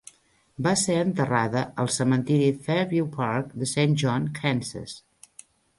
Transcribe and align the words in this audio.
Va 0.67 0.71
ser 0.83 0.95
enterrada 1.01 1.63
al 1.83 1.91
cementiri 1.97 2.49
Fairview 2.69 3.13
Park 3.21 3.55
de 3.65 3.73
Saint 3.77 3.97
John, 4.05 4.29
Kansas. 4.41 4.99